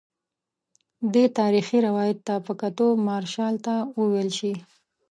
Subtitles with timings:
[1.13, 4.53] دې تاریخي روایت ته په کتو مارشال ته وویل شي.